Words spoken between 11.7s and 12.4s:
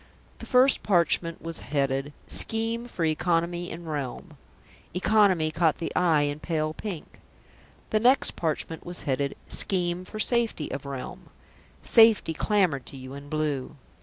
"Safety"